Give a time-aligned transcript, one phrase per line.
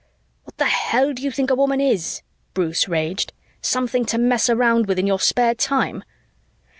[0.45, 2.23] _""What the hell do you think a woman is?"
[2.55, 3.33] Bruce raged.
[3.61, 6.03] "Something to mess around with in your spare time?"